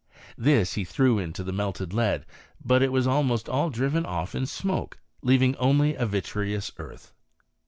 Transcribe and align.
This 0.39 0.73
he 0.73 0.83
threw 0.83 1.19
into 1.19 1.43
melted 1.51 1.93
lead, 1.93 2.25
but 2.65 2.81
it 2.81 2.91
was 2.91 3.05
almost 3.05 3.47
all 3.47 3.69
driven 3.69 4.03
off 4.03 4.33
in 4.33 4.47
smoke, 4.47 4.97
leaving 5.21 5.55
only 5.57 5.93
a 5.93 6.07
vitreous 6.07 6.71
earth. 6.79 7.13